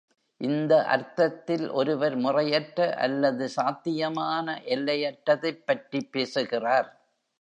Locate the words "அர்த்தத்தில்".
0.85-1.69